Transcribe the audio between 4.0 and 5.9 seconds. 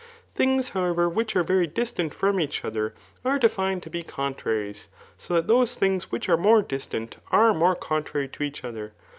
contraries j so that those